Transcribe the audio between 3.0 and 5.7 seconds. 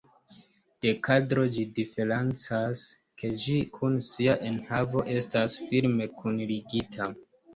ke ĝi kun sia enhavo estas